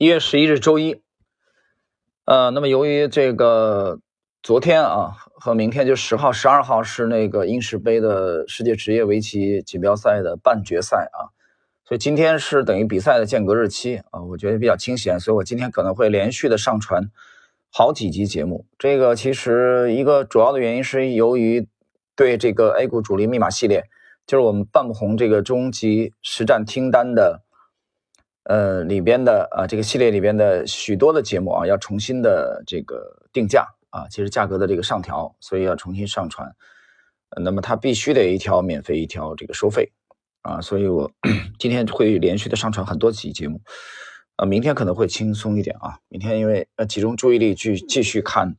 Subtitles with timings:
[0.00, 1.02] 一月十一日周一，
[2.24, 3.98] 呃，那么由于这个
[4.44, 11.34] 昨天啊和明天就十号、十二号是那个英式杯的世界职业围棋锦标赛的半决赛啊，
[11.84, 17.10] 所以今天是等于比赛的间隔日期啊，我觉得比较清闲，所以我今天可能会连续的上传
[17.72, 18.66] 好几集节目。
[18.78, 21.66] 这个其实一个主要的原因是由于
[22.14, 23.82] 对这个 A 股主力密码系列，
[24.28, 27.42] 就是我们半不红这个终极实战听单的。
[28.48, 36.50] 呃，里边的啊，这个系列里边的许多的节目啊，要重新的这个定价啊，其实价格的这个上调，所以要重新上传。
[37.44, 39.92] 那么它必须得一条免费，一条这个收费
[40.40, 41.12] 啊，所以我
[41.60, 43.60] 今天会连续的上传很多期节目。
[44.36, 48.56] 啊，明天可能会轻松一点啊，明天因为呃集中注意力去继续看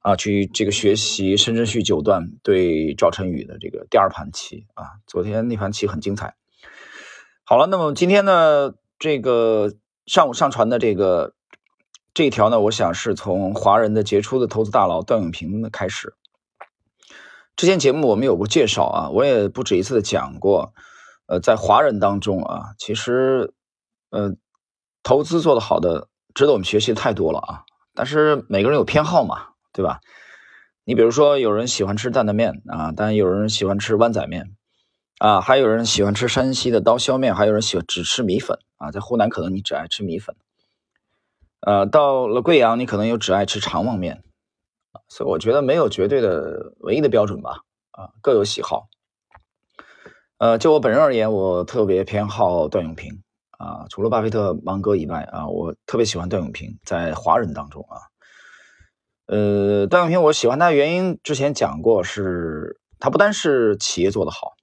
[0.00, 6.34] 啊，去这个学习深圳旭九段对赵晨宇的这个第二盘棋啊，昨天那盘棋很精彩。
[7.44, 8.74] 好了，那么今天呢？
[9.02, 9.72] 这个
[10.06, 11.34] 上午上传的这个
[12.14, 16.14] 这一条呢，我想是从华人的杰出的投资大佬段永平的开始。
[17.56, 20.72] 之前节目我们有过介绍啊，我也不止一次的讲过。
[21.26, 23.52] 呃，在华人当中啊，其实
[24.10, 24.34] 呃
[25.02, 27.64] 投资做得好的，值得我们学习的太多了啊。
[27.94, 29.98] 但是每个人有偏好嘛，对吧？
[30.84, 34.54] 你比如说，有人喜欢吃担担面啊，但有人喜欢吃湾仔面。
[35.18, 38.90] 啊，还有人喜欢吃山西的刀削面，还有人喜欢只吃米粉啊。
[38.90, 40.34] 在湖南，可能你只爱吃米粉。
[41.60, 44.24] 呃，到了贵阳，你可能又只爱吃肠旺面。
[45.08, 47.60] 所以我觉得没有绝对的唯一的标准吧。
[47.92, 48.88] 啊，各有喜好。
[50.38, 53.22] 呃，就我本人而言，我特别偏好段永平
[53.58, 53.86] 啊。
[53.88, 56.78] 除了巴菲特、芒格以外啊，我特别喜欢段永平。
[56.84, 57.96] 在华人当中啊，
[59.26, 64.56] 呃，段永平我喜欢他的原因之前讲过，是他不单是企业做得好。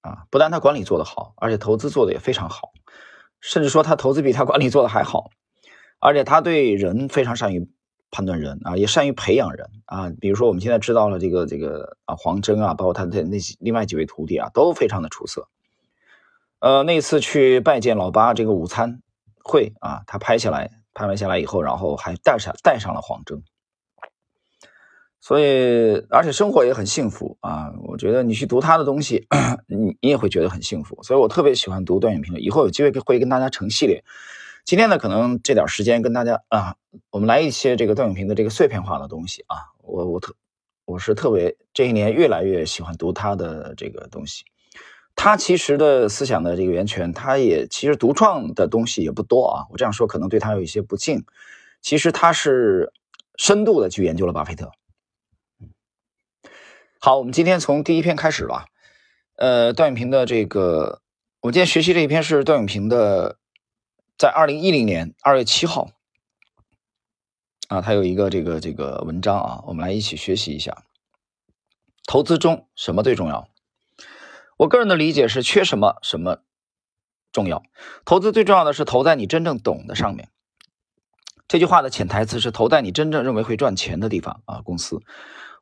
[0.00, 2.72] 啊，不但他管理做得好，而且投资做的也非常好，
[3.40, 5.30] 甚至说他投资比他管理做的还好，
[6.00, 7.68] 而且他对人非常善于
[8.10, 10.10] 判断人啊，也善于培养人啊。
[10.20, 15.48] 比如说我们现在知道了这个这个啊黄峥啊，包括他的那些另外几位徒弟啊，都非常的出色。
[16.60, 19.02] 呃，那次去拜见老八这个午餐
[19.44, 23.42] 会啊，他拍下来，拍完下来以后，然后还带上带上了黄峥。
[25.26, 27.72] 所以，而且生活也很幸福啊！
[27.82, 29.26] 我觉得你去读他的东西，
[29.66, 31.02] 你你也会觉得很幸福。
[31.02, 34.04] 所以我特别喜欢读段永平的，以后有机会会跟大家成系列。
[34.64, 36.76] 今天呢，可能这点时间跟大家啊，
[37.10, 39.56] 我们来一些这个段永平的这个碎片化的东西啊。
[39.82, 40.32] 我我特
[40.84, 44.44] 我是特别这一年越来越喜欢读他的这个东西。
[45.16, 49.66] 他其实的思想的这个源泉，他也其实独创的东西也不多啊。
[49.72, 51.24] 我这样说可能对他有一些不敬。
[51.82, 52.92] 其实他是
[53.36, 54.70] 深度的去研究了巴菲特。
[56.98, 58.66] 好，我们今天从第一篇开始吧。
[59.36, 61.02] 呃，段永平的这个，
[61.40, 63.38] 我今天学习这一篇是段永平的，
[64.18, 65.90] 在二零一零年二月七号
[67.68, 70.84] 啊，他有一个这个这个文章啊，我们来一起学习一下。
[72.06, 73.48] 投资中什么最重要？
[74.56, 76.38] 我个人的理解是，缺什么什么
[77.30, 77.62] 重要。
[78.06, 80.30] 投资最重要的是投在你真正懂的上面。
[81.46, 85.02] 这句话的潜台词是投在你真正认为会赚钱的地方啊，公司。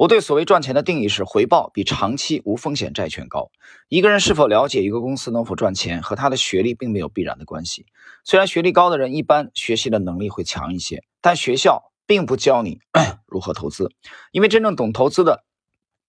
[0.00, 3.50] 我对所谓赚钱的定义是，回报比长期无风险债券高。
[3.90, 7.84] 一个人是否了解一个公司能否赚钱，和他的学历并没有必然的关系。
[8.24, 12.78] 虽然学历高的人一般学习的能力会强一些，但学校并不教你
[13.28, 13.90] 如何投资，
[14.32, 15.44] 因为真正懂投资的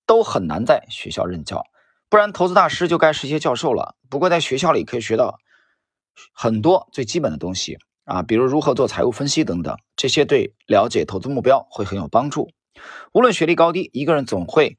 [0.06, 1.62] 都很难在学校任教。
[2.08, 3.98] 不然，投资大师就该是一些教授了。
[4.10, 5.38] 不过，在学校里可以学到
[6.32, 12.50] 很多最基本的东西啊，比如如何做财务分析等等，这些对了解投资目标会很有帮助。
[13.14, 14.78] 无论学历高低，一个人总会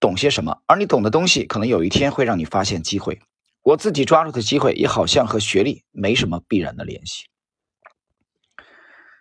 [0.00, 3.20] 懂些什么，而你懂的东西，可能有一天会让你发现机会。
[3.62, 7.26] 我自己抓住的机会，也好像和学历没什么必然的联系。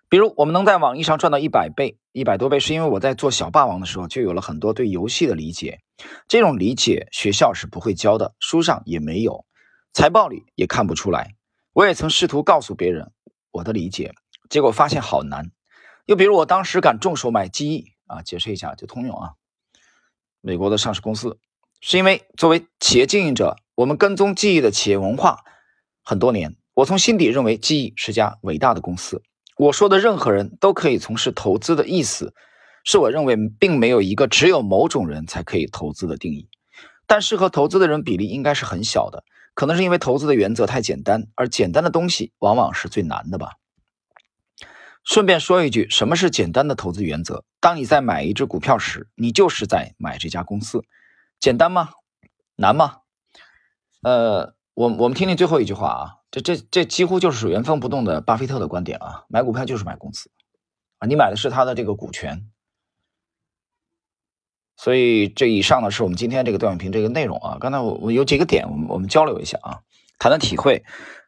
[0.09, 5.79] 比如，我们能在网易上赚到一百倍、一百多倍，是因为我在做小霸王的时候就有了很多对游戏的理解。
[6.27, 9.45] 这种理解学校是不会教的，书上也没有，
[9.93, 11.35] 财报里也看不出来。
[11.71, 13.11] 我也曾试图告诉别人
[13.51, 14.13] 我的理解，
[14.49, 15.51] 结果发现好难。
[16.05, 19.31] 又比如，我当时敢重手买记忆啊，解释一下，就通用啊，
[20.41, 21.37] 美国的上市公司，
[21.79, 25.39] 是因为作为企业经营者，我们跟踪记忆的企业文化
[26.03, 29.23] 很多年，我从心底认为记忆是家伟大的公司。
[29.55, 32.33] 我说的任何人都可以从事投资的意思，
[32.83, 36.49] 是我认为并没有一个只有某种人才可以投资的定义，
[37.07, 39.23] 但适合投资的人比例应该是很小的，
[39.53, 43.51] 可能是因为投资的原则太简单，而简单的东西往往是最难的吧。
[45.03, 47.43] 顺便说一句，什么是简单的投资原则？
[47.59, 50.83] 当你在买一只股票时，你就是在买这家公司，
[51.39, 51.89] 简单吗？
[52.55, 52.99] 难吗？
[54.01, 60.29] 呃，我我们听听最后一句话啊，这这这几乎就是原封不动的巴菲特的观点啊，买股票就是买公司
[60.99, 62.49] 啊，你买的是他的这个股权。
[64.75, 67.57] 所以这以上呢是我们今天这个段永平这个内容啊。
[67.59, 69.81] 刚才我我有几个点，我们我们交流一下啊，
[70.17, 70.83] 谈谈体会。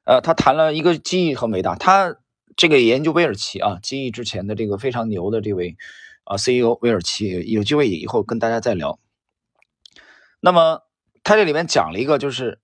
[0.05, 2.17] 呃，他谈了一个记忆和伟大，他
[2.55, 5.77] 这个研究威尔奇啊，记忆之前的这个非常牛的这位
[6.23, 8.99] 啊 CEO 威尔奇，有机会以后跟大家再聊。
[10.39, 10.83] 那么
[11.23, 12.59] 他这里面讲了一个，就是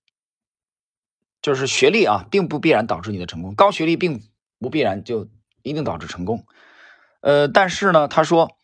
[1.41, 4.21] 就是学历啊，并不必然导致你的成功，高学历并
[4.59, 5.29] 不必然就
[5.63, 6.45] 一定导致成功。
[7.21, 8.57] 呃，但是呢，他说。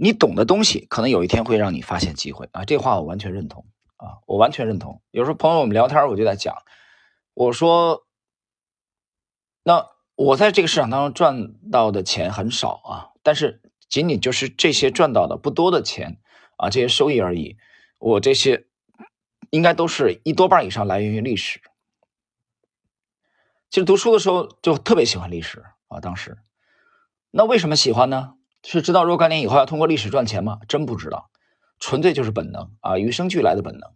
[0.00, 2.64] 你懂的东西，可能有一天会让你发现机会啊！
[2.64, 3.66] 这话我完全认同
[3.96, 5.02] 啊，我完全认同。
[5.10, 6.54] 有时候朋友我们聊天，我就在讲，
[7.34, 8.06] 我说，
[9.64, 9.84] 那
[10.18, 16.18] 我在这个市场当中赚到的钱很少啊，但是仅仅就是这些赚到的不多的钱
[16.56, 17.56] 啊，这些收益而已。
[18.00, 18.66] 我这些
[19.50, 21.60] 应该都是一多半以上来源于历史。
[23.70, 26.38] 其实读书的时候就特别喜欢历史啊，当时，
[27.30, 28.34] 那为什么喜欢呢？
[28.64, 30.58] 是知道若干年以后要通过历史赚钱吗？
[30.66, 31.30] 真不知道，
[31.78, 33.92] 纯粹就是本能啊，与生俱来的本能。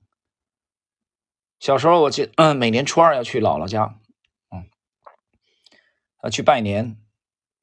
[1.59, 3.99] 小时候我记，嗯，每年初二要去姥姥家，
[6.23, 6.97] 啊，去拜年。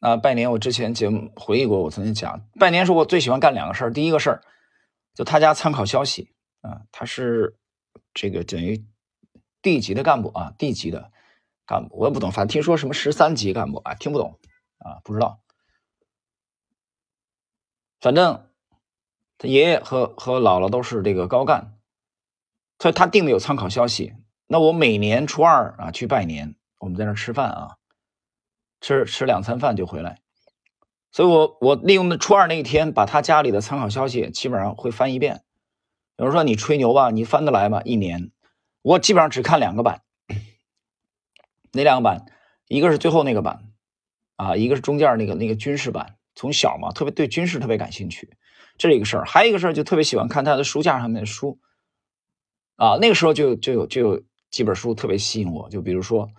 [0.02, 3.92] 啊，拜年我之前节目回忆过，我曾经讲，拜年是我最喜欢干两个事儿。
[3.92, 4.42] 第一个事儿，
[5.14, 7.58] 就他家参考消息啊，他是
[8.14, 8.86] 这个等于
[9.62, 11.12] 地级的干部啊，地级的
[11.66, 14.40] 干部，我也不懂，反正听说什么十三级干部啊，听不懂
[14.78, 15.42] 啊，不知道。
[18.00, 18.48] 反正
[19.38, 21.78] 他爷爷和和姥姥都是这个高干，
[22.78, 24.14] 所以他定的有参考消息。
[24.48, 27.76] 那我每年初二啊去拜年，我们在那吃饭啊，
[28.82, 30.20] 吃吃两餐饭就回来。
[31.12, 35.44] 所以我我利用的初二那一天，把他家里的参考消息基本上会翻一遍。
[36.18, 37.82] 有人说你吹牛吧，你翻得来吗？
[37.84, 38.32] 一年
[38.82, 40.02] 我基本上只看两个版，
[41.72, 42.26] 哪两个版？
[42.68, 43.64] 一个是最后那个版
[44.36, 46.16] 啊，一个是中间那个那个军事版。
[46.36, 48.30] 从小嘛，特别对军事特别感兴趣，
[48.78, 49.26] 这是一个事儿。
[49.26, 51.60] 还有一个事儿，就特别喜欢看他的书架上面的书，
[52.78, 55.70] 啊，那个时候就就有就有几本书特别吸引我。
[55.70, 56.30] 就比如说，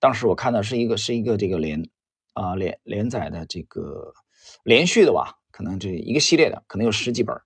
[0.00, 1.88] 当时我看的是一个是一个这个连
[2.32, 4.14] 啊连连载的这个
[4.64, 7.40] 连续的吧，可能这一个系列的，可能有十几本，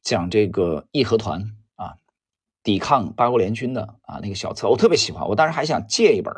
[0.00, 1.42] 讲这个义和团
[1.74, 1.96] 啊
[2.62, 5.28] 抵抗八国联军的啊那个小册，我特别喜欢。
[5.28, 6.32] 我当时还想借一本，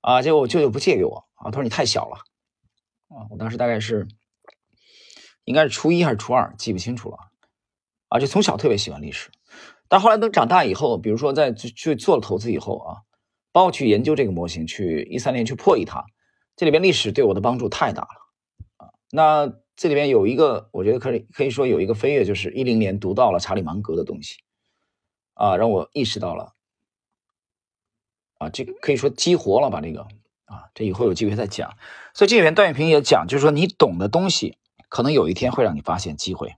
[0.00, 2.16] 啊，结果我舅舅不借给我啊，他说你太小了
[3.08, 3.28] 啊。
[3.30, 4.08] 我当时大概是。
[5.44, 7.16] 应该是初一还是初二，记不清楚了，
[8.08, 9.30] 啊，就从小特别喜欢历史，
[9.88, 13.02] 但后来等长大以后，比如说在去做了投资以后啊，
[13.52, 16.04] 包括去研究这个模型，去一三年去破译它，
[16.56, 24.36] 这里边历史对我的帮助太大了，啊，那这里边有一个，我觉得可以可以说有一个飞跃，就是一零年读到了查理芒格的东西，
[25.34, 26.54] 啊，让我意识到了，
[28.38, 30.02] 啊，这可以说激活了吧这个，
[30.44, 31.76] 啊，这以后有机会再讲，
[32.14, 34.56] 所以这里边段永平也讲，就是说你懂的东西。
[34.88, 36.56] 可能有一天会让你发现机会，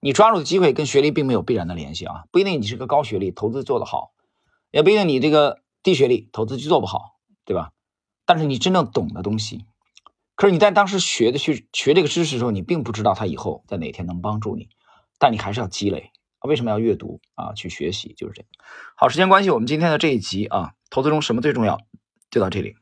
[0.00, 4.12] 你抓住的机会跟学历并没有必然的联系啊，不一定你是个高学历投资做得好，
[4.74, 7.70] 也不一定你这个低学历投资就做不好，对吧？
[8.26, 9.66] 但是你真正懂的东西，
[10.34, 14.68] 可是你在当时学的去学这个知识的时候，你并不知道它以后在哪天能帮助你，
[15.20, 16.10] 但你还是要积累。
[16.40, 17.52] 为什么要阅读啊？
[17.52, 18.48] 去学习就是这样。
[18.96, 21.78] 好，时间关系，我们今天的这一集啊，投资中什么最重要？
[22.32, 22.74] 就到这里。